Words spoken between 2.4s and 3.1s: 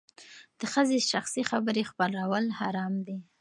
حرام